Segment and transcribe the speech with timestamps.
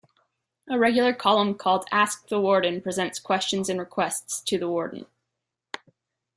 [0.67, 5.05] A regular column called "Ask the Warden" presents questions and requests to the warden.